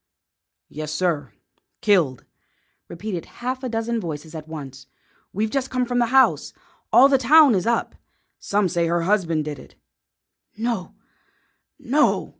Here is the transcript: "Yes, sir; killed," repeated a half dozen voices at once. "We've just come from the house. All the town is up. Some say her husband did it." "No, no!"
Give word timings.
"Yes, 0.67 0.91
sir; 0.91 1.31
killed," 1.81 2.25
repeated 2.87 3.25
a 3.25 3.35
half 3.45 3.61
dozen 3.61 3.99
voices 4.01 4.33
at 4.33 4.47
once. 4.47 4.87
"We've 5.31 5.51
just 5.51 5.69
come 5.69 5.85
from 5.85 5.99
the 5.99 6.07
house. 6.07 6.53
All 6.91 7.07
the 7.07 7.19
town 7.19 7.53
is 7.53 7.67
up. 7.67 7.93
Some 8.39 8.67
say 8.67 8.87
her 8.87 9.03
husband 9.03 9.45
did 9.45 9.59
it." 9.59 9.75
"No, 10.57 10.95
no!" 11.77 12.29